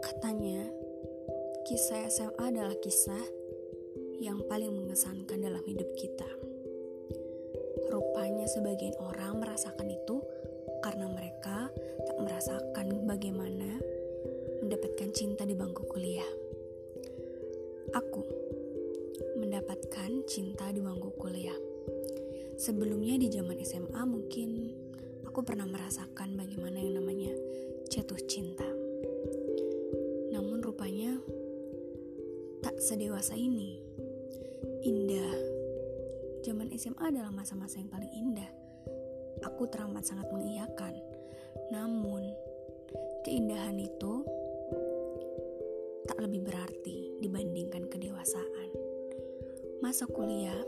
Katanya, 0.00 0.64
kisah 1.68 2.08
SMA 2.08 2.48
adalah 2.48 2.72
kisah 2.80 3.20
yang 4.16 4.40
paling 4.48 4.72
mengesankan 4.72 5.44
dalam 5.44 5.60
hidup 5.68 5.86
kita. 6.00 6.26
Rupanya 7.92 8.48
sebagian 8.48 8.96
orang 8.96 9.44
merasakan 9.44 9.92
itu 9.92 10.24
karena 10.80 11.06
mereka 11.12 11.68
tak 12.08 12.16
merasakan 12.16 13.04
bagaimana 13.04 13.76
mendapatkan 14.64 15.12
cinta 15.12 15.44
di 15.44 15.52
bangku 15.52 15.84
kuliah. 15.84 16.30
Aku 17.92 18.24
mendapatkan 19.36 20.24
cinta 20.24 20.72
di 20.72 20.80
bangku 20.80 21.12
kuliah. 21.20 21.56
Sebelumnya 22.56 23.20
di 23.20 23.28
zaman 23.28 23.60
SMA 23.60 24.02
mungkin 24.08 24.72
aku 25.28 25.44
pernah 25.44 25.68
merasakan 25.68 26.32
bagaimana 26.32 26.55
tak 32.66 32.82
sedewasa 32.82 33.38
ini. 33.38 33.78
Indah. 34.82 35.38
Zaman 36.42 36.74
SMA 36.74 37.14
adalah 37.14 37.30
masa-masa 37.30 37.78
yang 37.78 37.86
paling 37.86 38.10
indah. 38.10 38.50
Aku 39.46 39.70
teramat 39.70 40.02
sangat 40.02 40.26
mengiyakan. 40.34 40.98
Namun, 41.70 42.26
keindahan 43.22 43.78
itu 43.78 44.26
tak 46.10 46.18
lebih 46.18 46.42
berarti 46.42 47.14
dibandingkan 47.22 47.86
kedewasaan. 47.86 48.68
Masa 49.78 50.10
kuliah 50.10 50.58